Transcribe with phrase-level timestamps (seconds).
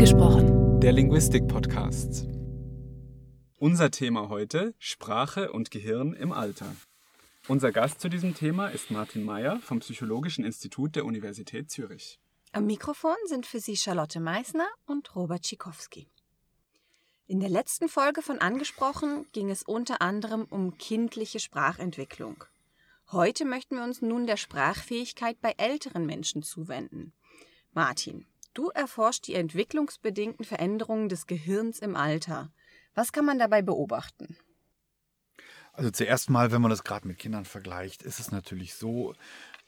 [0.00, 0.80] Angesprochen.
[0.80, 2.26] Der Linguistik-Podcast.
[3.58, 6.74] Unser Thema heute: Sprache und Gehirn im Alter.
[7.48, 12.18] Unser Gast zu diesem Thema ist Martin Mayer vom Psychologischen Institut der Universität Zürich.
[12.52, 16.08] Am Mikrofon sind für Sie Charlotte Meissner und Robert Schikowski.
[17.26, 22.42] In der letzten Folge von Angesprochen ging es unter anderem um kindliche Sprachentwicklung.
[23.12, 27.12] Heute möchten wir uns nun der Sprachfähigkeit bei älteren Menschen zuwenden.
[27.74, 32.52] Martin, du erforscht die entwicklungsbedingten Veränderungen des Gehirns im Alter.
[32.94, 34.36] Was kann man dabei beobachten?
[35.72, 39.14] Also zuerst mal, wenn man das gerade mit Kindern vergleicht, ist es natürlich so,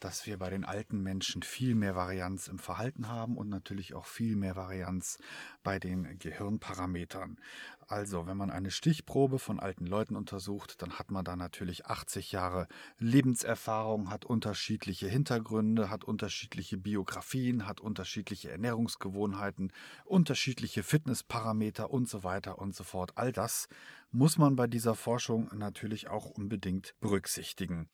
[0.05, 4.07] dass wir bei den alten Menschen viel mehr Varianz im Verhalten haben und natürlich auch
[4.07, 5.19] viel mehr Varianz
[5.63, 7.39] bei den Gehirnparametern.
[7.87, 12.33] Also, wenn man eine Stichprobe von alten Leuten untersucht, dann hat man da natürlich 80
[12.33, 12.67] Jahre
[12.99, 19.73] Lebenserfahrung, hat unterschiedliche Hintergründe, hat unterschiedliche Biografien, hat unterschiedliche Ernährungsgewohnheiten,
[20.05, 23.13] unterschiedliche Fitnessparameter und so weiter und so fort.
[23.17, 23.69] All das
[24.11, 27.89] muss man bei dieser Forschung natürlich auch unbedingt berücksichtigen.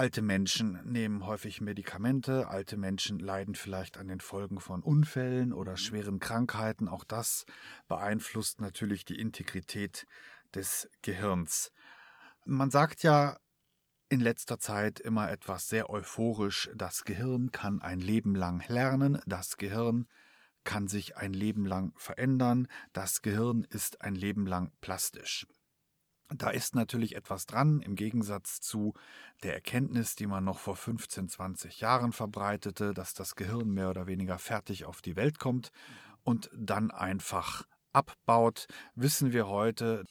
[0.00, 5.76] Alte Menschen nehmen häufig Medikamente, alte Menschen leiden vielleicht an den Folgen von Unfällen oder
[5.76, 6.88] schweren Krankheiten.
[6.88, 7.44] Auch das
[7.86, 10.06] beeinflusst natürlich die Integrität
[10.54, 11.70] des Gehirns.
[12.46, 13.36] Man sagt ja
[14.08, 19.58] in letzter Zeit immer etwas sehr euphorisch, das Gehirn kann ein Leben lang lernen, das
[19.58, 20.06] Gehirn
[20.64, 25.46] kann sich ein Leben lang verändern, das Gehirn ist ein Leben lang plastisch.
[26.32, 28.94] Da ist natürlich etwas dran, im Gegensatz zu
[29.42, 34.06] der Erkenntnis, die man noch vor 15, 20 Jahren verbreitete, dass das Gehirn mehr oder
[34.06, 35.70] weniger fertig auf die Welt kommt
[36.22, 40.04] und dann einfach abbaut, wissen wir heute,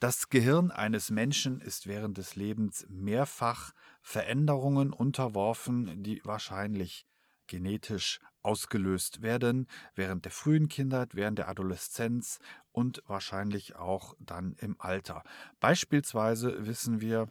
[0.00, 7.06] das Gehirn eines Menschen ist während des Lebens mehrfach Veränderungen unterworfen, die wahrscheinlich
[7.46, 12.38] genetisch ausgelöst werden, während der frühen Kindheit, während der Adoleszenz
[12.72, 15.22] und wahrscheinlich auch dann im Alter.
[15.60, 17.28] Beispielsweise wissen wir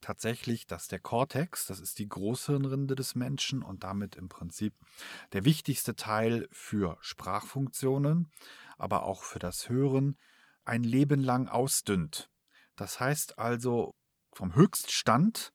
[0.00, 4.74] tatsächlich, dass der Kortex, das ist die Großhirnrinde des Menschen und damit im Prinzip
[5.32, 8.30] der wichtigste Teil für Sprachfunktionen,
[8.78, 10.16] aber auch für das Hören,
[10.64, 12.30] ein Leben lang ausdünnt.
[12.76, 13.94] Das heißt also
[14.32, 15.52] vom Höchststand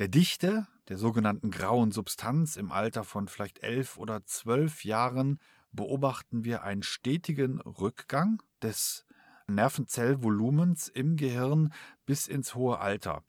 [0.00, 5.38] der Dichte, der sogenannten grauen Substanz im Alter von vielleicht elf oder zwölf Jahren
[5.72, 9.04] beobachten wir einen stetigen Rückgang des
[9.46, 11.74] Nervenzellvolumens im Gehirn
[12.06, 13.22] bis ins hohe Alter.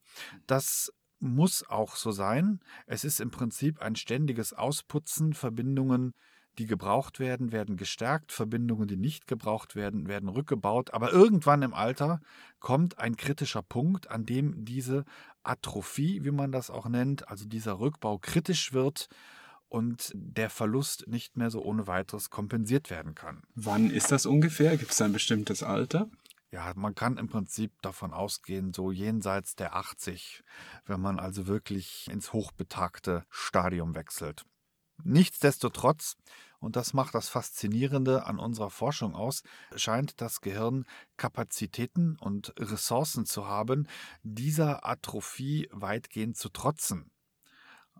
[0.47, 2.61] Das muss auch so sein.
[2.87, 6.13] Es ist im Prinzip ein ständiges Ausputzen, Verbindungen
[6.57, 10.93] die gebraucht werden, werden gestärkt, Verbindungen, die nicht gebraucht werden, werden rückgebaut.
[10.93, 12.21] Aber irgendwann im Alter
[12.59, 15.05] kommt ein kritischer Punkt, an dem diese
[15.43, 19.07] Atrophie, wie man das auch nennt, also dieser Rückbau kritisch wird
[19.69, 23.41] und der Verlust nicht mehr so ohne weiteres kompensiert werden kann.
[23.55, 24.75] Wann ist das ungefähr?
[24.75, 26.09] Gibt es ein bestimmtes Alter?
[26.51, 30.43] Ja, man kann im Prinzip davon ausgehen, so jenseits der 80,
[30.85, 34.43] wenn man also wirklich ins hochbetagte Stadium wechselt.
[35.03, 36.15] Nichtsdestotrotz,
[36.59, 39.43] und das macht das Faszinierende an unserer Forschung aus,
[39.75, 40.85] scheint das Gehirn
[41.17, 43.87] Kapazitäten und Ressourcen zu haben,
[44.23, 47.11] dieser Atrophie weitgehend zu trotzen.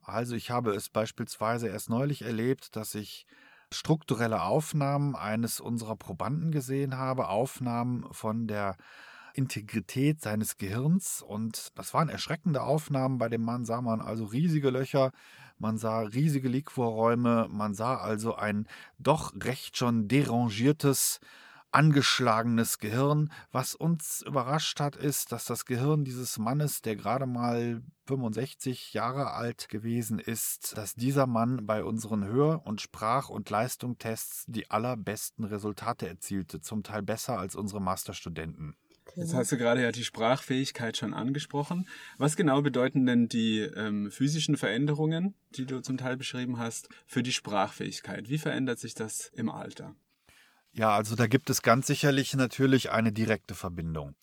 [0.04, 3.26] Also ich habe es beispielsweise erst neulich erlebt, dass ich
[3.72, 8.76] strukturelle Aufnahmen eines unserer Probanden gesehen habe, Aufnahmen von der
[9.34, 11.22] Integrität seines Gehirns.
[11.22, 13.18] Und das waren erschreckende Aufnahmen.
[13.18, 15.12] Bei dem Mann sah man also riesige Löcher,
[15.62, 21.20] man sah riesige Liquorräume, man sah also ein doch recht schon derangiertes,
[21.72, 23.32] angeschlagenes Gehirn.
[23.52, 29.34] Was uns überrascht hat, ist, dass das Gehirn dieses Mannes, der gerade mal 65 Jahre
[29.34, 35.46] alt gewesen ist, dass dieser Mann bei unseren Hör- und Sprach- und Leistungstests die allerbesten
[35.46, 38.76] Resultate erzielte, zum Teil besser als unsere Masterstudenten.
[39.16, 41.88] Jetzt hast du gerade ja die Sprachfähigkeit schon angesprochen.
[42.18, 47.24] Was genau bedeuten denn die ähm, physischen Veränderungen, die du zum Teil beschrieben hast, für
[47.24, 48.30] die Sprachfähigkeit?
[48.30, 49.96] Wie verändert sich das im Alter?
[50.74, 54.16] Ja, also da gibt es ganz sicherlich natürlich eine direkte Verbindung.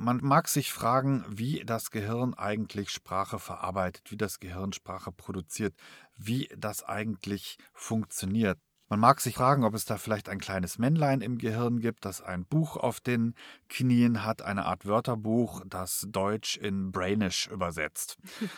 [0.00, 5.74] Man mag sich fragen, wie das Gehirn eigentlich Sprache verarbeitet, wie das Gehirn Sprache produziert,
[6.16, 8.58] wie das eigentlich funktioniert.
[8.88, 12.22] Man mag sich fragen, ob es da vielleicht ein kleines Männlein im Gehirn gibt, das
[12.22, 13.34] ein Buch auf den
[13.68, 18.18] Knien hat, eine Art Wörterbuch, das Deutsch in Brainish übersetzt.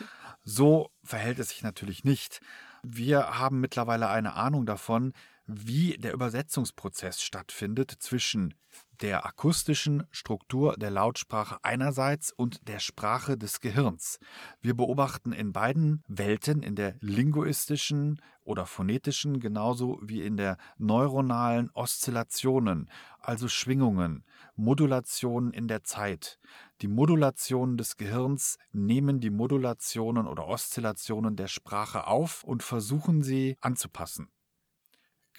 [0.43, 2.41] So verhält es sich natürlich nicht.
[2.81, 5.13] Wir haben mittlerweile eine Ahnung davon,
[5.45, 8.55] wie der Übersetzungsprozess stattfindet zwischen
[9.01, 14.19] der akustischen Struktur der Lautsprache einerseits und der Sprache des Gehirns.
[14.61, 21.69] Wir beobachten in beiden Welten, in der linguistischen oder phonetischen genauso wie in der neuronalen
[21.73, 22.89] Oszillationen,
[23.19, 24.23] also Schwingungen,
[24.55, 26.39] Modulationen in der Zeit.
[26.81, 33.57] Die Modulationen des Gehirns nehmen die Modulationen oder Oszillationen der Sprache auf und versuchen sie
[33.61, 34.29] anzupassen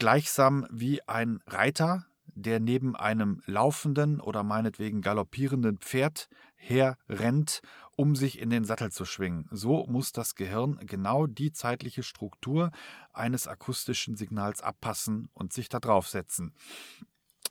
[0.02, 7.60] gleichsam wie ein Reiter, der neben einem laufenden oder meinetwegen galoppierenden Pferd herrennt,
[7.96, 9.48] um sich in den Sattel zu schwingen.
[9.50, 12.70] So muss das Gehirn genau die zeitliche Struktur
[13.12, 16.54] eines akustischen Signals abpassen und sich da draufsetzen.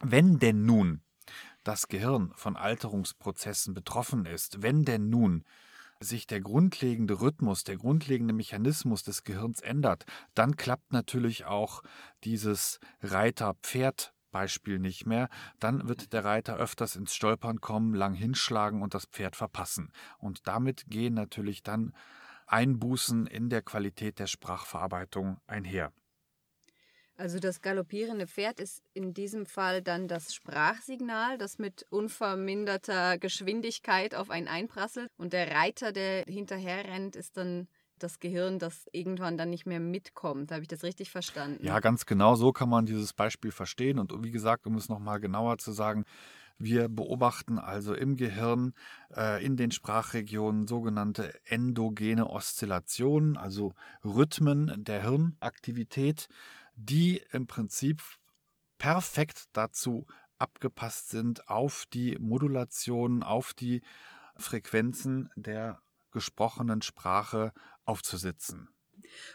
[0.01, 1.03] Wenn denn nun
[1.63, 5.43] das Gehirn von Alterungsprozessen betroffen ist, wenn denn nun
[5.99, 11.83] sich der grundlegende Rhythmus, der grundlegende Mechanismus des Gehirns ändert, dann klappt natürlich auch
[12.23, 15.29] dieses Reiter-Pferd Beispiel nicht mehr,
[15.59, 19.91] dann wird der Reiter öfters ins Stolpern kommen, lang hinschlagen und das Pferd verpassen.
[20.17, 21.93] Und damit gehen natürlich dann
[22.47, 25.93] Einbußen in der Qualität der Sprachverarbeitung einher.
[27.21, 34.15] Also das galoppierende Pferd ist in diesem Fall dann das Sprachsignal, das mit unverminderter Geschwindigkeit
[34.15, 35.07] auf einen einprasselt.
[35.17, 37.67] Und der Reiter, der hinterher rennt, ist dann
[38.03, 40.51] das Gehirn, das irgendwann dann nicht mehr mitkommt.
[40.51, 41.63] Habe ich das richtig verstanden?
[41.65, 43.99] Ja, ganz genau so kann man dieses Beispiel verstehen.
[43.99, 46.05] Und wie gesagt, um es nochmal genauer zu sagen,
[46.57, 48.73] wir beobachten also im Gehirn
[49.15, 53.73] äh, in den Sprachregionen sogenannte endogene Oszillationen, also
[54.03, 56.27] Rhythmen der Hirnaktivität
[56.75, 58.01] die im Prinzip
[58.77, 60.07] perfekt dazu
[60.37, 63.81] abgepasst sind auf die Modulation, auf die
[64.35, 65.79] Frequenzen der
[66.11, 67.53] gesprochenen Sprache
[67.85, 68.69] aufzusitzen.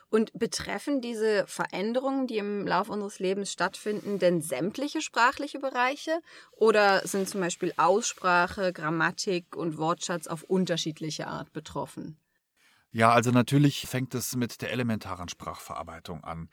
[0.09, 6.21] Und betreffen diese Veränderungen, die im Laufe unseres Lebens stattfinden, denn sämtliche sprachliche Bereiche?
[6.53, 12.19] Oder sind zum Beispiel Aussprache, Grammatik und Wortschatz auf unterschiedliche Art betroffen?
[12.91, 16.49] Ja, also natürlich fängt es mit der elementaren Sprachverarbeitung an.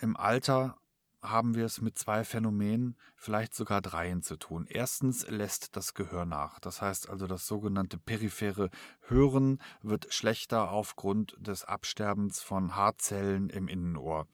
[0.00, 0.76] Im Alter
[1.22, 4.66] haben wir es mit zwei Phänomenen, vielleicht sogar dreien zu tun.
[4.68, 6.60] Erstens lässt das Gehör nach.
[6.60, 8.70] Das heißt also, das sogenannte periphere
[9.00, 14.26] Hören wird schlechter aufgrund des Absterbens von Haarzellen im Innenohr.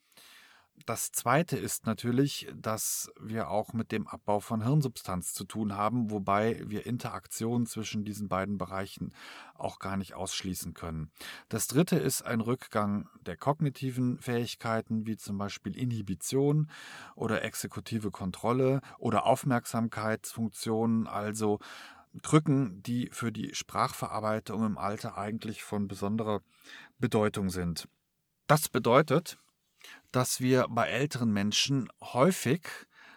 [0.87, 6.11] Das Zweite ist natürlich, dass wir auch mit dem Abbau von Hirnsubstanz zu tun haben,
[6.11, 9.14] wobei wir Interaktionen zwischen diesen beiden Bereichen
[9.55, 11.11] auch gar nicht ausschließen können.
[11.49, 16.69] Das Dritte ist ein Rückgang der kognitiven Fähigkeiten, wie zum Beispiel Inhibition
[17.14, 21.61] oder exekutive Kontrolle oder Aufmerksamkeitsfunktionen, also
[22.20, 26.43] Drücken, die für die Sprachverarbeitung im Alter eigentlich von besonderer
[26.99, 27.88] Bedeutung sind.
[28.49, 29.38] Das bedeutet,
[30.11, 32.62] dass wir bei älteren Menschen häufig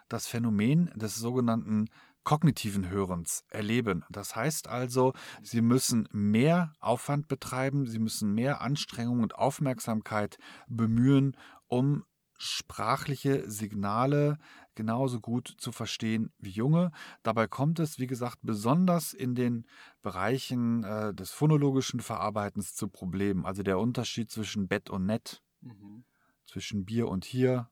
[0.07, 1.89] das Phänomen des sogenannten
[2.23, 4.03] kognitiven Hörens erleben.
[4.09, 5.13] Das heißt also,
[5.43, 12.03] sie müssen mehr Aufwand betreiben, sie müssen mehr Anstrengung und Aufmerksamkeit bemühen, um
[12.37, 14.37] sprachliche Signale
[14.73, 16.91] genauso gut zu verstehen wie junge.
[17.23, 19.65] Dabei kommt es, wie gesagt, besonders in den
[20.01, 23.45] Bereichen äh, des phonologischen Verarbeitens zu Problemen.
[23.45, 25.41] Also der Unterschied zwischen Bett und Nett.
[25.61, 26.03] Mhm
[26.45, 27.69] zwischen Bier und hier,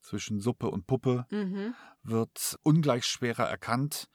[0.00, 1.74] zwischen Suppe und Puppe, mhm.
[2.02, 4.08] wird ungleich schwerer erkannt.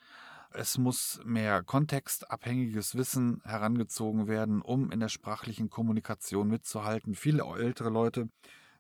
[0.52, 7.16] Es muss mehr kontextabhängiges Wissen herangezogen werden, um in der sprachlichen Kommunikation mitzuhalten.
[7.16, 8.30] Viele ältere Leute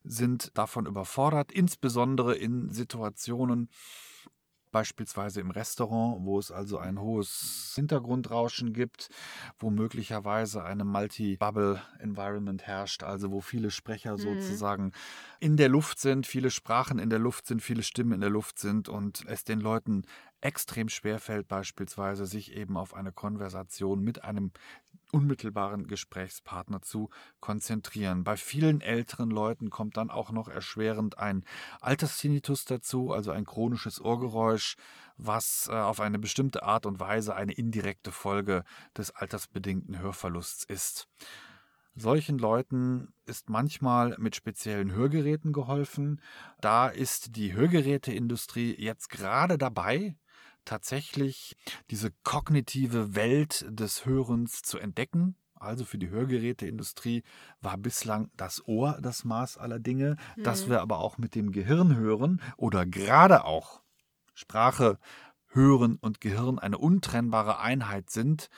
[0.03, 3.69] sind davon überfordert, insbesondere in Situationen,
[4.73, 9.07] beispielsweise im Restaurant, wo es also ein hohes Hintergrundrauschen gibt,
[9.59, 14.17] wo möglicherweise eine Multi-Bubble-Environment herrscht, also wo viele Sprecher mhm.
[14.17, 14.91] sozusagen
[15.39, 18.59] in der Luft sind, viele Sprachen in der Luft sind, viele Stimmen in der Luft
[18.59, 20.03] sind und es den Leuten
[20.41, 24.51] extrem schwer fällt, beispielsweise sich eben auf eine Konversation mit einem
[25.13, 28.23] unmittelbaren Gesprächspartner zu konzentrieren.
[28.23, 31.43] Bei vielen älteren Leuten kommt dann auch noch erschwerend ein
[31.81, 34.75] Alterstinitus dazu, also ein chronisches Ohrgeräusch,
[35.17, 38.63] was äh, auf eine bestimmte Art und Weise eine indirekte Folge
[38.97, 41.07] des altersbedingten Hörverlusts ist.
[41.95, 46.21] Solchen Leuten ist manchmal mit speziellen Hörgeräten geholfen.
[46.59, 50.15] Da ist die Hörgeräteindustrie jetzt gerade dabei,
[50.65, 51.55] tatsächlich
[51.89, 55.35] diese kognitive Welt des Hörens zu entdecken.
[55.55, 57.23] Also für die Hörgeräteindustrie
[57.61, 60.17] war bislang das Ohr das Maß aller Dinge.
[60.35, 60.43] Mhm.
[60.43, 63.81] Dass wir aber auch mit dem Gehirn hören oder gerade auch
[64.33, 64.99] Sprache,
[65.47, 68.49] Hören und Gehirn eine untrennbare Einheit sind,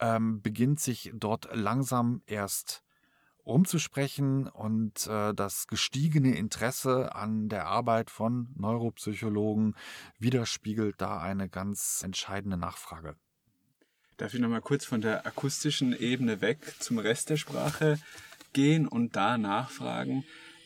[0.00, 2.82] ähm, beginnt sich dort langsam erst
[3.46, 9.74] rumzusprechen und äh, das gestiegene Interesse an der Arbeit von Neuropsychologen
[10.18, 13.16] widerspiegelt da eine ganz entscheidende Nachfrage.
[14.16, 17.98] Darf ich nochmal kurz von der akustischen Ebene weg zum Rest der Sprache
[18.52, 20.24] gehen und da nachfragen?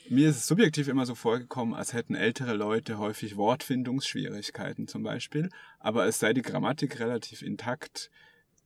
[0.09, 5.51] Mir ist es subjektiv immer so vorgekommen, als hätten ältere Leute häufig Wortfindungsschwierigkeiten zum Beispiel,
[5.81, 8.11] aber es sei die Grammatik relativ intakt.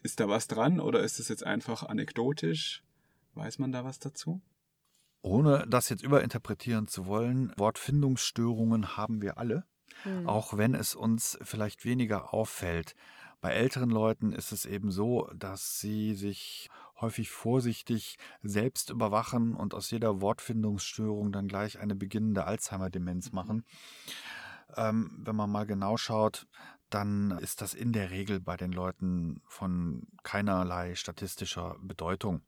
[0.02, 2.82] Ist da was dran oder ist es jetzt einfach anekdotisch?
[3.40, 4.42] Weiß man da was dazu?
[5.22, 9.64] Ohne das jetzt überinterpretieren zu wollen, Wortfindungsstörungen haben wir alle,
[10.04, 10.28] mhm.
[10.28, 12.94] auch wenn es uns vielleicht weniger auffällt.
[13.40, 16.68] Bei älteren Leuten ist es eben so, dass sie sich
[17.00, 23.34] häufig vorsichtig selbst überwachen und aus jeder Wortfindungsstörung dann gleich eine beginnende Alzheimer-Demenz mhm.
[23.34, 23.64] machen.
[24.76, 26.46] Ähm, wenn man mal genau schaut,
[26.90, 32.42] dann ist das in der Regel bei den Leuten von keinerlei statistischer Bedeutung.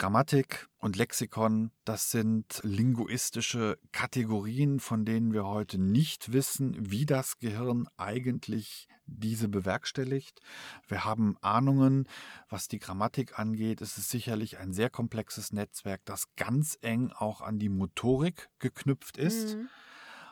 [0.00, 7.38] Grammatik und Lexikon, das sind linguistische Kategorien, von denen wir heute nicht wissen, wie das
[7.38, 10.40] Gehirn eigentlich diese bewerkstelligt.
[10.88, 12.08] Wir haben Ahnungen,
[12.48, 13.82] was die Grammatik angeht.
[13.82, 19.18] Es ist sicherlich ein sehr komplexes Netzwerk, das ganz eng auch an die Motorik geknüpft
[19.18, 19.58] ist.
[19.58, 19.68] Mhm.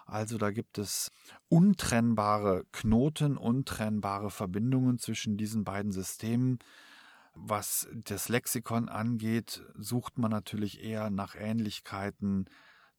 [0.07, 1.11] Also da gibt es
[1.51, 6.59] untrennbare Knoten, untrennbare Verbindungen zwischen diesen beiden Systemen.
[7.41, 12.47] Was das Lexikon angeht, sucht man natürlich eher nach Ähnlichkeiten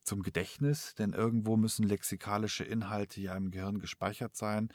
[0.04, 4.70] zum Gedächtnis, denn irgendwo müssen lexikalische Inhalte ja im Gehirn gespeichert sein.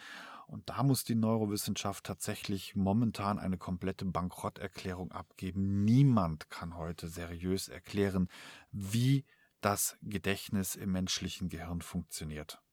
[0.46, 5.84] Und da muss die Neurowissenschaft tatsächlich momentan eine komplette Bankrotterklärung abgeben.
[5.84, 8.28] Niemand kann heute seriös erklären,
[8.70, 9.24] wie
[9.60, 12.63] das Gedächtnis im menschlichen Gehirn funktioniert.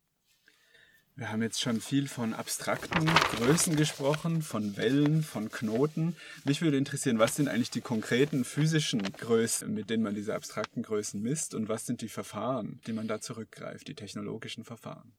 [1.22, 6.16] Wir haben jetzt schon viel von abstrakten Größen gesprochen, von Wellen, von Knoten.
[6.46, 10.82] Mich würde interessieren, was sind eigentlich die konkreten physischen Größen, mit denen man diese abstrakten
[10.82, 15.14] Größen misst und was sind die Verfahren, die man da zurückgreift, die technologischen Verfahren?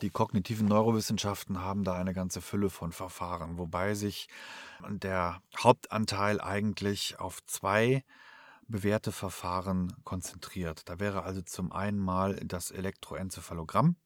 [0.00, 4.28] Die kognitiven Neurowissenschaften haben da eine ganze Fülle von Verfahren, wobei sich
[4.88, 8.04] der Hauptanteil eigentlich auf zwei
[8.68, 10.88] bewährte Verfahren konzentriert.
[10.88, 13.96] Da wäre also zum einen mal das Elektroenzephalogramm,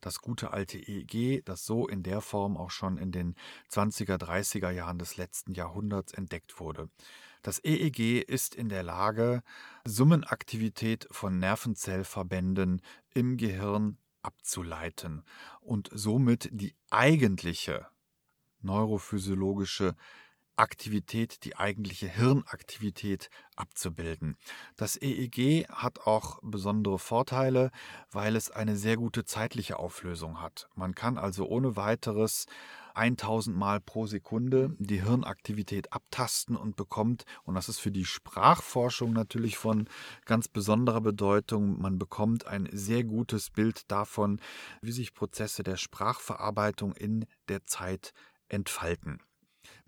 [0.00, 3.34] das gute alte EEG, das so in der Form auch schon in den
[3.70, 6.90] 20er, 30er Jahren des letzten Jahrhunderts entdeckt wurde.
[7.42, 9.42] Das EEG ist in der Lage,
[9.86, 12.82] Summenaktivität von Nervenzellverbänden
[13.14, 15.24] im Gehirn abzuleiten
[15.60, 17.86] und somit die eigentliche
[18.60, 19.96] neurophysiologische
[20.56, 24.36] Aktivität, die eigentliche Hirnaktivität abzubilden.
[24.76, 27.70] Das EEG hat auch besondere Vorteile,
[28.10, 30.68] weil es eine sehr gute zeitliche Auflösung hat.
[30.74, 32.46] Man kann also ohne weiteres
[32.94, 39.12] 1000 Mal pro Sekunde die Hirnaktivität abtasten und bekommt, und das ist für die Sprachforschung
[39.12, 39.88] natürlich von
[40.24, 44.40] ganz besonderer Bedeutung, man bekommt ein sehr gutes Bild davon,
[44.82, 48.12] wie sich Prozesse der Sprachverarbeitung in der Zeit
[48.48, 49.22] entfalten.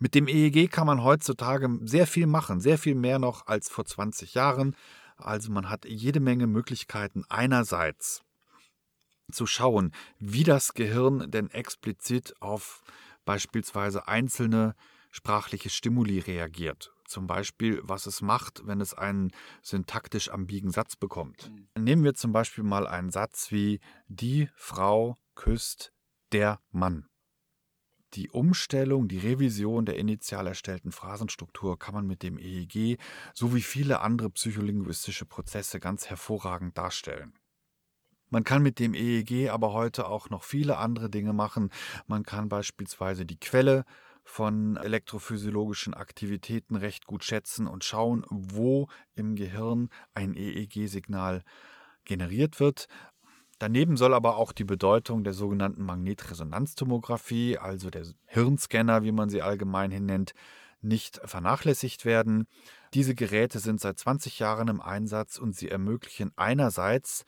[0.03, 3.85] Mit dem EEG kann man heutzutage sehr viel machen, sehr viel mehr noch als vor
[3.85, 4.75] 20 Jahren.
[5.15, 8.21] Also man hat jede Menge Möglichkeiten einerseits
[9.31, 12.83] zu schauen, wie das Gehirn denn explizit auf
[13.23, 14.75] beispielsweise einzelne
[15.09, 16.93] sprachliche Stimuli reagiert.
[17.07, 19.31] Zum Beispiel, was es macht, wenn es einen
[19.61, 21.49] syntaktisch ambigen Satz bekommt.
[21.49, 21.81] Mhm.
[21.81, 23.79] Nehmen wir zum Beispiel mal einen Satz wie
[24.09, 25.93] Die Frau küsst
[26.33, 27.07] der Mann.
[28.13, 32.99] Die Umstellung, die Revision der initial erstellten Phrasenstruktur kann man mit dem EEG
[33.33, 37.33] sowie viele andere psycholinguistische Prozesse ganz hervorragend darstellen.
[38.29, 41.69] Man kann mit dem EEG aber heute auch noch viele andere Dinge machen.
[42.05, 43.83] Man kann beispielsweise die Quelle
[44.23, 51.43] von elektrophysiologischen Aktivitäten recht gut schätzen und schauen, wo im Gehirn ein EEG-Signal
[52.05, 52.87] generiert wird.
[53.63, 59.41] Daneben soll aber auch die Bedeutung der sogenannten Magnetresonanztomographie, also der Hirnscanner, wie man sie
[59.41, 60.33] allgemein hin nennt,
[60.81, 62.45] nicht vernachlässigt werden.
[62.93, 67.23] Diese Geräte sind seit 20 Jahren im Einsatz und sie ermöglichen einerseits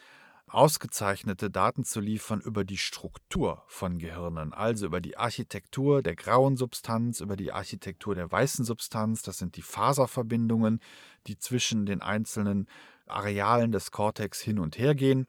[0.48, 6.58] ausgezeichnete Daten zu liefern über die Struktur von Gehirnen, also über die Architektur der grauen
[6.58, 10.82] Substanz, über die Architektur der weißen Substanz, das sind die Faserverbindungen,
[11.27, 12.68] die zwischen den einzelnen
[13.08, 15.27] Arealen des Kortex hin und her gehen.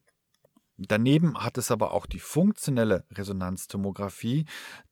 [0.78, 4.45] Daneben hat es aber auch die funktionelle Resonanztomographie,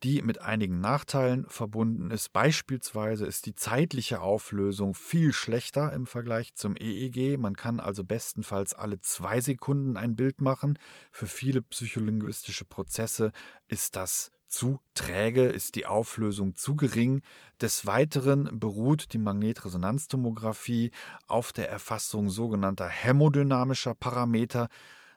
[0.03, 2.33] die mit einigen Nachteilen verbunden ist.
[2.33, 7.39] Beispielsweise ist die zeitliche Auflösung viel schlechter im Vergleich zum EEG.
[7.39, 10.79] Man kann also bestenfalls alle zwei Sekunden ein Bild machen.
[11.13, 13.33] Für viele psycholinguistische Prozesse
[13.69, 17.23] ist das zu träge, ist die Auflösung zu gering.
[17.61, 20.93] Des Weiteren beruht die Magnetresonanztomographie
[21.27, 24.69] auf der Erfassung sogenannter hämodynamischer Parameter.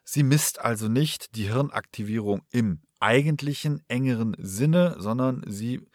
[0.10, 5.86] Sie misst also nicht die Hirnaktivierung im eigentlichen engeren Sinne, sondern sie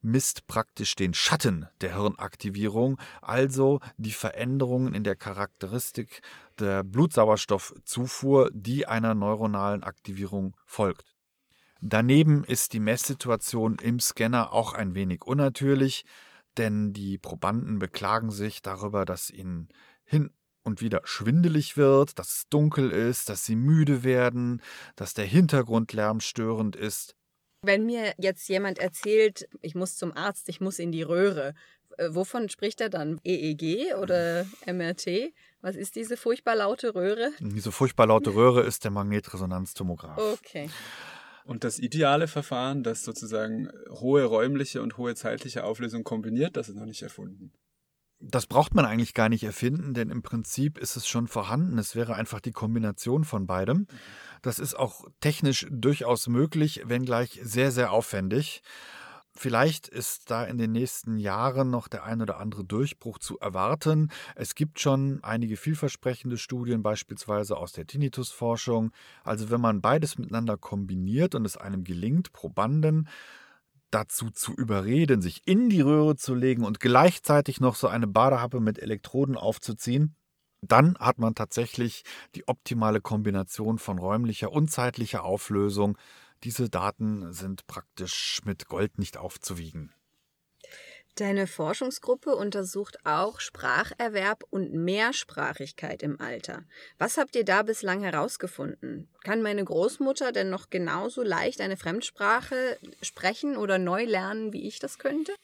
[0.00, 6.22] misst praktisch den Schatten der Hirnaktivierung, also die Veränderungen in der Charakteristik
[6.58, 11.14] der Blutsauerstoffzufuhr, die einer neuronalen Aktivierung folgt.
[11.82, 16.06] Daneben ist die Messsituation im Scanner auch ein wenig unnatürlich,
[16.56, 19.68] denn die Probanden beklagen sich darüber, dass ihnen
[20.04, 20.30] hin
[20.68, 24.62] und wieder schwindelig wird, dass es dunkel ist, dass sie müde werden,
[24.94, 27.16] dass der Hintergrundlärm störend ist.
[27.62, 31.54] Wenn mir jetzt jemand erzählt, ich muss zum Arzt, ich muss in die Röhre,
[32.08, 33.20] wovon spricht er dann?
[33.24, 35.32] EEG oder MRT?
[35.60, 37.32] Was ist diese furchtbar laute Röhre?
[37.40, 40.18] Diese furchtbar laute Röhre ist der Magnetresonanztomograph.
[40.18, 40.70] Okay.
[41.44, 46.76] Und das ideale Verfahren, das sozusagen hohe räumliche und hohe zeitliche Auflösung kombiniert, das ist
[46.76, 47.52] noch nicht erfunden.
[48.20, 51.78] Das braucht man eigentlich gar nicht erfinden, denn im Prinzip ist es schon vorhanden.
[51.78, 53.86] Es wäre einfach die Kombination von beidem.
[54.42, 58.62] Das ist auch technisch durchaus möglich, wenngleich sehr, sehr aufwendig.
[59.38, 64.10] Vielleicht ist da in den nächsten Jahren noch der ein oder andere Durchbruch zu erwarten.
[64.34, 68.90] Es gibt schon einige vielversprechende Studien, beispielsweise aus der Tinnitusforschung.
[69.22, 73.08] Also wenn man beides miteinander kombiniert und es einem gelingt, Probanden
[73.90, 78.60] dazu zu überreden, sich in die Röhre zu legen und gleichzeitig noch so eine Badehappe
[78.60, 80.16] mit Elektroden aufzuziehen,
[80.60, 82.02] dann hat man tatsächlich
[82.34, 85.96] die optimale Kombination von räumlicher und zeitlicher Auflösung.
[86.44, 89.92] Diese Daten sind praktisch mit Gold nicht aufzuwiegen.
[91.18, 96.62] Deine Forschungsgruppe untersucht auch Spracherwerb und Mehrsprachigkeit im Alter.
[96.96, 99.08] Was habt ihr da bislang herausgefunden?
[99.24, 104.78] Kann meine Großmutter denn noch genauso leicht eine Fremdsprache sprechen oder neu lernen, wie ich
[104.78, 105.34] das könnte?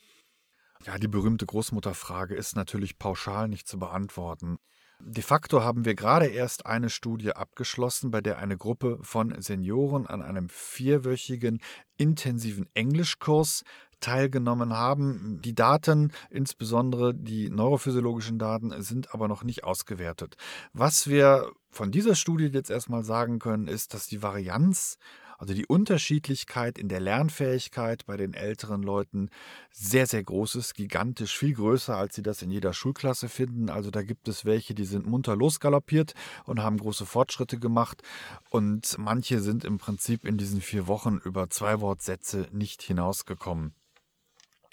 [0.87, 4.59] Ja, die berühmte Großmutterfrage ist natürlich pauschal nicht zu beantworten.
[5.01, 10.07] De facto haben wir gerade erst eine Studie abgeschlossen, bei der eine Gruppe von Senioren
[10.07, 11.61] an einem vierwöchigen
[11.97, 13.65] intensiven Englischkurs
[14.05, 15.41] teilgenommen haben.
[15.43, 20.37] Die Daten, insbesondere die neurophysiologischen Daten, sind aber noch nicht ausgewertet.
[20.73, 24.99] Was wir von dieser Studie jetzt erstmal sagen können, ist, dass die Varianz
[25.39, 29.31] also die Unterschiedlichkeit in der Lernfähigkeit bei den älteren Leuten
[29.71, 33.69] sehr, sehr groß ist, gigantisch, viel größer, als sie das in jeder Schulklasse finden.
[33.69, 38.03] Also da gibt es welche, die sind munter losgaloppiert und haben große Fortschritte gemacht.
[38.51, 43.75] Und manche sind im Prinzip in diesen vier Wochen über zwei Wortsätze nicht hinausgekommen.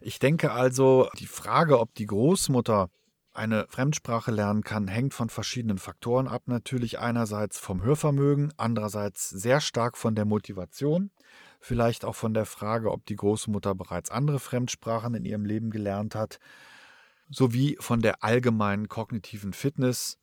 [0.04, 2.90] Ich denke also, die Frage, ob die Großmutter
[3.34, 6.44] eine Fremdsprache lernen kann, hängt von verschiedenen Faktoren ab.
[6.48, 11.12] Natürlich einerseits vom Hörvermögen, andererseits sehr stark von der Motivation,
[11.60, 16.16] vielleicht auch von der Frage, ob die Großmutter bereits andere Fremdsprachen in ihrem Leben gelernt
[16.16, 16.40] hat,
[17.30, 20.18] sowie von der allgemeinen kognitiven Fitness.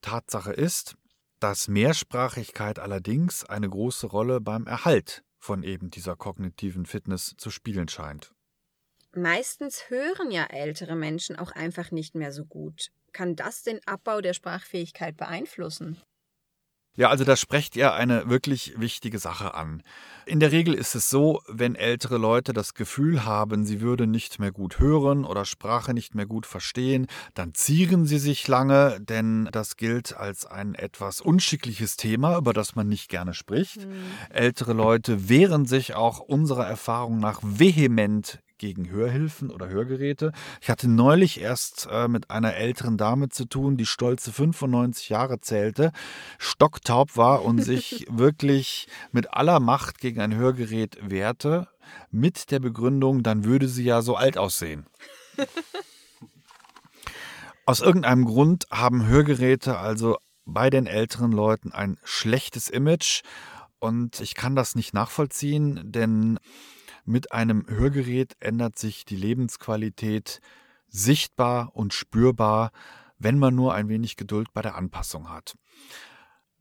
[0.00, 0.96] Tatsache ist,
[1.38, 7.88] dass Mehrsprachigkeit allerdings eine große Rolle beim Erhalt von eben dieser kognitiven Fitness zu spielen
[7.88, 8.35] scheint.
[9.16, 12.90] Meistens hören ja ältere Menschen auch einfach nicht mehr so gut.
[13.12, 15.96] Kann das den Abbau der Sprachfähigkeit beeinflussen?
[16.96, 19.82] Ja, also da sprecht ihr eine wirklich wichtige Sache an.
[20.26, 24.38] In der Regel ist es so, wenn ältere Leute das Gefühl haben, sie würden nicht
[24.38, 29.48] mehr gut hören oder Sprache nicht mehr gut verstehen, dann zieren sie sich lange, denn
[29.50, 33.86] das gilt als ein etwas unschickliches Thema, über das man nicht gerne spricht.
[33.86, 33.94] Mhm.
[34.28, 40.32] Ältere Leute wehren sich auch unserer Erfahrung nach vehement gegen Hörhilfen oder Hörgeräte.
[40.60, 45.40] Ich hatte neulich erst äh, mit einer älteren Dame zu tun, die stolze 95 Jahre
[45.40, 45.92] zählte,
[46.38, 51.68] stocktaub war und sich wirklich mit aller Macht gegen ein Hörgerät wehrte,
[52.10, 54.86] mit der Begründung, dann würde sie ja so alt aussehen.
[57.66, 63.22] Aus irgendeinem Grund haben Hörgeräte also bei den älteren Leuten ein schlechtes Image
[63.78, 66.38] und ich kann das nicht nachvollziehen, denn
[67.06, 70.40] mit einem Hörgerät ändert sich die Lebensqualität
[70.88, 72.70] sichtbar und spürbar,
[73.18, 75.56] wenn man nur ein wenig Geduld bei der Anpassung hat.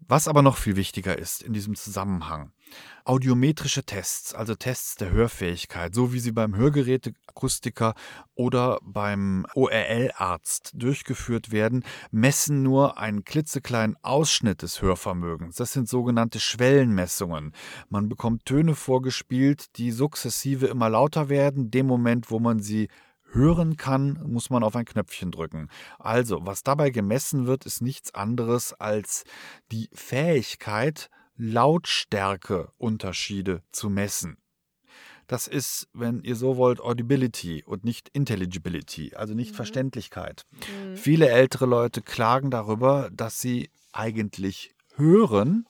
[0.07, 2.51] Was aber noch viel wichtiger ist in diesem Zusammenhang,
[3.05, 7.95] audiometrische Tests, also Tests der Hörfähigkeit, so wie sie beim Hörgeräteakustiker
[8.35, 15.55] oder beim ORL-Arzt durchgeführt werden, messen nur einen klitzekleinen Ausschnitt des Hörvermögens.
[15.55, 17.53] Das sind sogenannte Schwellenmessungen.
[17.89, 22.89] Man bekommt Töne vorgespielt, die sukzessive immer lauter werden, dem Moment, wo man sie
[23.35, 25.69] hören kann, muss man auf ein Knöpfchen drücken.
[25.99, 29.25] Also, was dabei gemessen wird, ist nichts anderes als
[29.71, 34.37] die Fähigkeit, Lautstärkeunterschiede zu messen.
[35.27, 39.55] das ist, wenn ihr so wollt, Audibility und nicht Intelligibility, also nicht mhm.
[39.55, 40.45] Verständlichkeit.
[40.51, 40.97] Mhm.
[40.97, 45.65] Viele ältere Leute klagen darüber, dass sie eigentlich hören,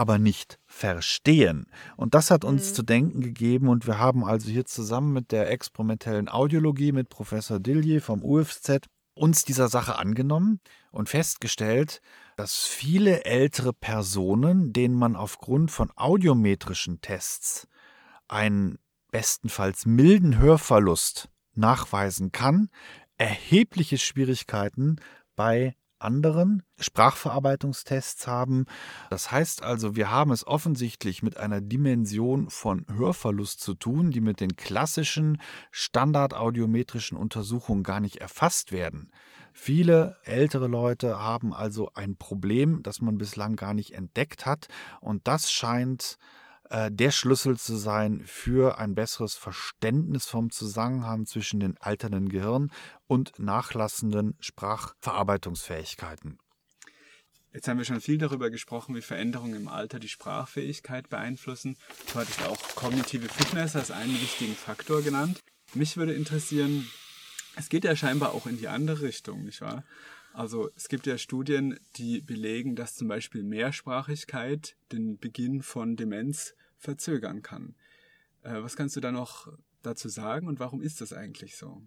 [0.00, 1.66] aber nicht verstehen.
[1.94, 2.74] Und das hat uns mhm.
[2.74, 7.60] zu denken gegeben und wir haben also hier zusammen mit der experimentellen Audiologie mit Professor
[7.60, 10.60] Dillier vom UFZ uns dieser Sache angenommen
[10.90, 12.00] und festgestellt,
[12.38, 17.68] dass viele ältere Personen, denen man aufgrund von audiometrischen Tests
[18.26, 18.78] einen
[19.12, 22.70] bestenfalls milden Hörverlust nachweisen kann,
[23.18, 24.96] erhebliche Schwierigkeiten
[25.36, 28.66] bei anderen Sprachverarbeitungstests haben.
[29.10, 34.20] Das heißt also, wir haben es offensichtlich mit einer Dimension von Hörverlust zu tun, die
[34.20, 39.10] mit den klassischen standardaudiometrischen Untersuchungen gar nicht erfasst werden.
[39.52, 44.68] Viele ältere Leute haben also ein Problem, das man bislang gar nicht entdeckt hat
[45.00, 46.18] und das scheint
[46.70, 52.70] äh, der Schlüssel zu sein für ein besseres Verständnis vom Zusammenhang zwischen den alternden Gehirn
[53.06, 56.38] und nachlassenden Sprachverarbeitungsfähigkeiten.
[57.52, 61.76] Jetzt haben wir schon viel darüber gesprochen, wie Veränderungen im Alter die Sprachfähigkeit beeinflussen.
[62.12, 65.40] Du hattest auch kognitive Fitness als einen wichtigen Faktor genannt.
[65.74, 66.86] Mich würde interessieren,
[67.56, 69.82] es geht ja scheinbar auch in die andere Richtung, nicht wahr?
[70.32, 76.54] Also es gibt ja Studien, die belegen, dass zum Beispiel Mehrsprachigkeit den Beginn von Demenz
[76.76, 77.74] verzögern kann.
[78.42, 79.48] Äh, was kannst du da noch
[79.82, 81.82] dazu sagen und warum ist das eigentlich so?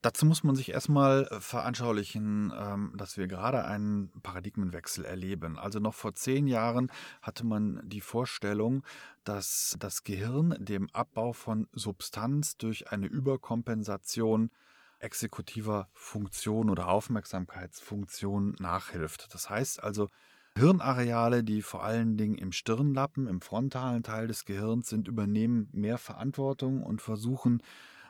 [0.00, 5.58] Dazu muss man sich erstmal äh, veranschaulichen, ähm, dass wir gerade einen Paradigmenwechsel erleben.
[5.58, 8.84] Also noch vor zehn Jahren hatte man die Vorstellung,
[9.24, 14.50] dass das Gehirn dem Abbau von Substanz durch eine Überkompensation
[14.98, 19.32] exekutiver Funktion oder Aufmerksamkeitsfunktion nachhilft.
[19.32, 20.08] Das heißt also,
[20.56, 25.98] Hirnareale, die vor allen Dingen im Stirnlappen, im frontalen Teil des Gehirns sind, übernehmen mehr
[25.98, 27.62] Verantwortung und versuchen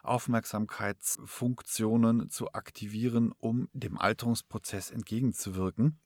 [0.02, 6.00] Aufmerksamkeitsfunktionen zu aktivieren, um dem Alterungsprozess entgegenzuwirken.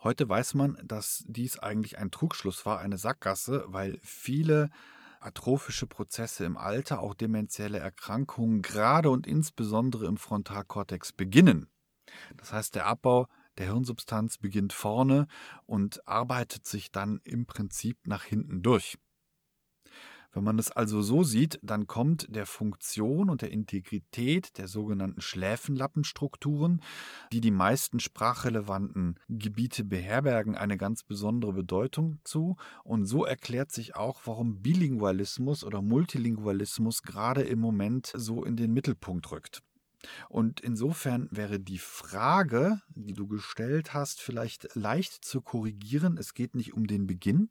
[0.00, 4.68] Heute weiß man, dass dies eigentlich ein Trugschluss war, eine Sackgasse, weil viele
[5.20, 11.68] atrophische Prozesse im Alter, auch dementielle Erkrankungen, gerade und insbesondere im Frontalkortex beginnen.
[12.36, 13.26] Das heißt, der Abbau
[13.58, 15.26] der Hirnsubstanz beginnt vorne
[15.66, 18.98] und arbeitet sich dann im Prinzip nach hinten durch.
[20.32, 25.20] Wenn man es also so sieht, dann kommt der Funktion und der Integrität der sogenannten
[25.20, 26.82] Schläfenlappenstrukturen,
[27.32, 32.56] die die meisten sprachrelevanten Gebiete beherbergen, eine ganz besondere Bedeutung zu.
[32.84, 38.72] Und so erklärt sich auch, warum Bilingualismus oder Multilingualismus gerade im Moment so in den
[38.72, 39.62] Mittelpunkt rückt.
[40.28, 46.18] Und insofern wäre die Frage, die du gestellt hast, vielleicht leicht zu korrigieren.
[46.18, 47.50] Es geht nicht um den Beginn,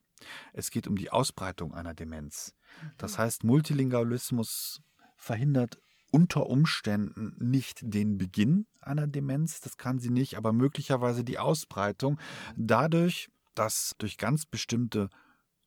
[0.53, 2.55] es geht um die Ausbreitung einer Demenz.
[2.97, 3.17] Das mhm.
[3.19, 4.81] heißt, Multilingualismus
[5.15, 5.79] verhindert
[6.11, 12.19] unter Umständen nicht den Beginn einer Demenz, das kann sie nicht, aber möglicherweise die Ausbreitung
[12.55, 15.09] dadurch, dass durch ganz bestimmte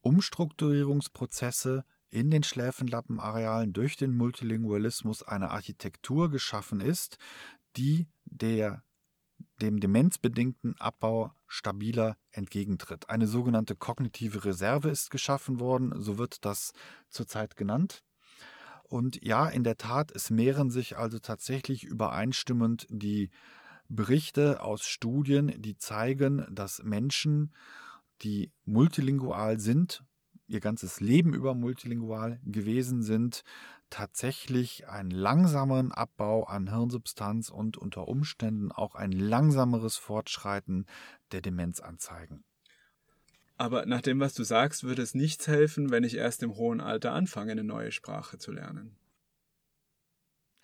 [0.01, 7.19] Umstrukturierungsprozesse in den Schläfenlappenarealen durch den Multilingualismus eine Architektur geschaffen ist,
[7.77, 8.83] die der
[9.61, 13.09] dem demenzbedingten Abbau stabiler entgegentritt.
[13.09, 16.73] Eine sogenannte kognitive Reserve ist geschaffen worden, so wird das
[17.09, 18.03] zurzeit genannt.
[18.85, 23.31] Und ja, in der Tat, es mehren sich also tatsächlich übereinstimmend die
[23.89, 27.55] Berichte aus Studien, die zeigen, dass Menschen,
[28.23, 30.05] die multilingual sind
[30.51, 33.45] ihr ganzes Leben über multilingual gewesen sind,
[33.91, 40.87] tatsächlich einen langsameren Abbau an Hirnsubstanz und unter Umständen auch ein langsameres Fortschreiten
[41.33, 42.45] der Demenz anzeigen.
[43.57, 46.81] Aber nach dem, was du sagst, würde es nichts helfen, wenn ich erst im hohen
[46.81, 48.97] Alter anfange, eine neue Sprache zu lernen.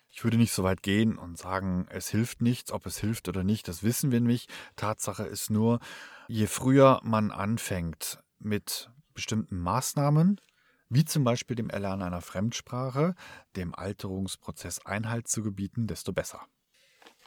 [0.09, 2.71] Ich würde nicht so weit gehen und sagen, es hilft nichts.
[2.71, 4.51] Ob es hilft oder nicht, das wissen wir nicht.
[4.75, 5.79] Tatsache ist nur,
[6.27, 10.41] je früher man anfängt mit bestimmten Maßnahmen,
[10.89, 13.15] wie zum Beispiel dem Erlernen einer Fremdsprache,
[13.55, 16.47] dem Alterungsprozess Einhalt zu gebieten, desto besser.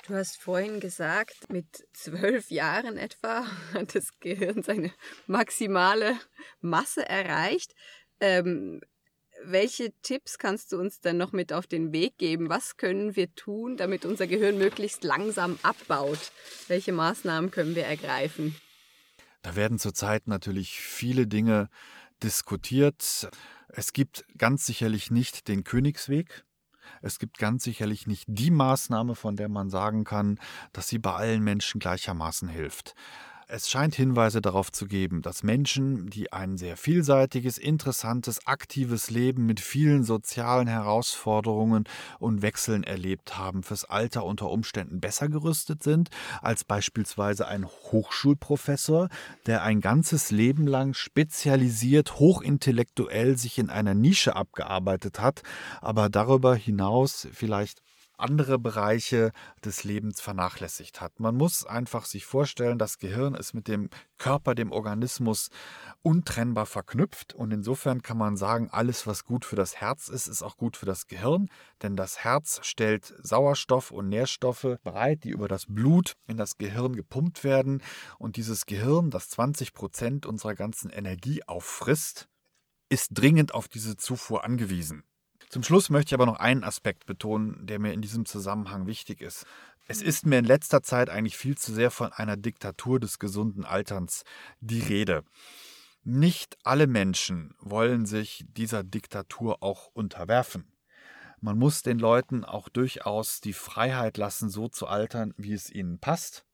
[0.07, 3.45] Du hast vorhin gesagt, mit zwölf Jahren etwa
[3.75, 4.93] hat das Gehirn seine
[5.27, 6.19] maximale
[6.61, 7.75] Masse erreicht.
[8.21, 8.81] Ähm,
[9.45, 12.49] welche Tipps kannst du uns dann noch mit auf den Weg geben?
[12.49, 16.33] Was können wir tun, damit unser Gehirn möglichst langsam abbaut?
[16.69, 18.55] Welche Maßnahmen können wir ergreifen?
[19.43, 21.71] Da werden zurzeit natürlich viele Dinge
[22.23, 23.29] diskutiert.
[23.69, 26.45] Es gibt ganz sicherlich nicht den Königsweg.
[27.03, 30.39] Es gibt ganz sicherlich nicht die Maßnahme, von der man sagen kann,
[30.73, 32.95] dass sie bei allen Menschen gleichermaßen hilft.
[33.53, 39.45] Es scheint Hinweise darauf zu geben, dass Menschen, die ein sehr vielseitiges, interessantes, aktives Leben
[39.45, 41.83] mit vielen sozialen Herausforderungen
[42.21, 46.11] und Wechseln erlebt haben, fürs Alter unter Umständen besser gerüstet sind
[46.43, 49.09] als beispielsweise ein Hochschulprofessor,
[49.47, 55.43] der ein ganzes Leben lang spezialisiert, hochintellektuell sich in einer Nische abgearbeitet hat,
[55.81, 57.83] aber darüber hinaus vielleicht
[58.21, 59.33] andere Bereiche
[59.65, 61.21] des Lebens vernachlässigt hat.
[61.21, 65.51] Man muss einfach sich vorstellen, das Gehirn ist mit dem Körper, dem Organismus
[66.03, 70.43] untrennbar verknüpft und insofern kann man sagen, alles, was gut für das Herz ist, ist
[70.43, 71.49] auch gut für das Gehirn,
[71.83, 76.95] denn das Herz stellt Sauerstoff und Nährstoffe bereit, die über das Blut in das Gehirn
[76.95, 77.83] gepumpt werden
[78.19, 82.29] und dieses Gehirn, das 20 Prozent unserer ganzen Energie auffrisst,
[82.91, 85.05] ist dringend auf diese Zufuhr angewiesen.
[85.51, 89.21] Zum Schluss möchte ich aber noch einen Aspekt betonen, der mir in diesem Zusammenhang wichtig
[89.21, 89.47] ist.
[89.89, 93.65] Es ist mir in letzter Zeit eigentlich viel zu sehr von einer Diktatur des gesunden
[93.65, 94.23] Alterns
[94.61, 95.25] die Rede.
[96.05, 100.73] Nicht alle Menschen wollen sich dieser Diktatur auch unterwerfen.
[101.41, 105.99] Man muss den Leuten auch durchaus die Freiheit lassen, so zu altern, wie es ihnen
[105.99, 106.47] passt.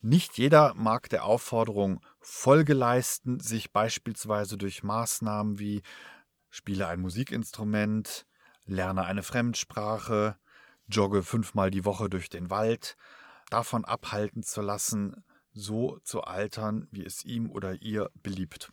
[0.00, 5.82] Nicht jeder mag der Aufforderung Folge leisten, sich beispielsweise durch Maßnahmen wie
[6.56, 8.26] spiele ein Musikinstrument,
[8.64, 10.36] lerne eine Fremdsprache,
[10.88, 12.96] jogge fünfmal die Woche durch den Wald,
[13.50, 18.72] davon abhalten zu lassen, so zu altern, wie es ihm oder ihr beliebt.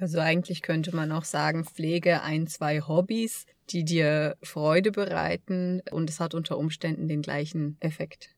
[0.00, 6.10] Also eigentlich könnte man auch sagen, pflege ein, zwei Hobbys, die dir Freude bereiten und
[6.10, 8.33] es hat unter Umständen den gleichen Effekt.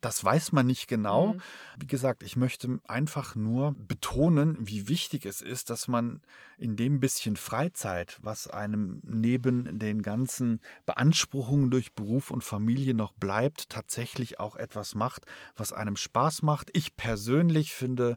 [0.00, 1.34] Das weiß man nicht genau.
[1.34, 1.42] Mhm.
[1.78, 6.20] Wie gesagt, ich möchte einfach nur betonen, wie wichtig es ist, dass man
[6.58, 13.12] in dem bisschen Freizeit, was einem neben den ganzen Beanspruchungen durch Beruf und Familie noch
[13.12, 15.24] bleibt, tatsächlich auch etwas macht,
[15.56, 16.70] was einem Spaß macht.
[16.72, 18.16] Ich persönlich finde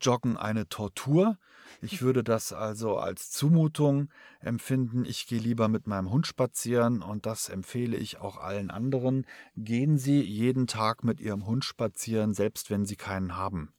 [0.00, 1.38] Joggen eine Tortur.
[1.80, 4.10] Ich würde das also als Zumutung
[4.40, 5.04] empfinden.
[5.04, 9.26] Ich gehe lieber mit meinem Hund spazieren und das empfehle ich auch allen anderen.
[9.56, 13.72] Gehen Sie jeden Tag mit Ihrem Hund spazieren, selbst wenn Sie keinen haben.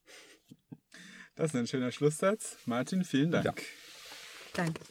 [1.36, 2.58] Das ist ein schöner Schlusssatz.
[2.66, 3.46] Martin, vielen Dank.
[3.46, 3.54] Ja.
[4.54, 4.82] Danke.